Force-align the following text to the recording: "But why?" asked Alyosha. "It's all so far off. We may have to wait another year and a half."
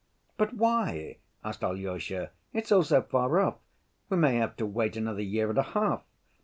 "But 0.35 0.55
why?" 0.55 1.19
asked 1.43 1.63
Alyosha. 1.63 2.31
"It's 2.53 2.71
all 2.71 2.81
so 2.81 3.03
far 3.03 3.39
off. 3.39 3.59
We 4.09 4.17
may 4.17 4.33
have 4.37 4.55
to 4.55 4.65
wait 4.65 4.97
another 4.97 5.21
year 5.21 5.49
and 5.51 5.59
a 5.59 5.73
half." 5.77 6.01